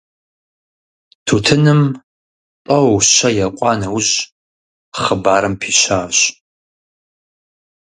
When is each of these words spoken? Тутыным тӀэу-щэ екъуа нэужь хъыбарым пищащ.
Тутыным 1.25 1.81
тӀэу-щэ 2.65 3.29
екъуа 3.45 3.71
нэужь 3.79 4.13
хъыбарым 5.01 5.53
пищащ. 5.61 6.17